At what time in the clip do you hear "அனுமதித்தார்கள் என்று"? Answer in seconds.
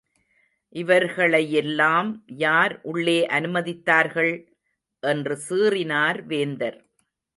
3.29-5.37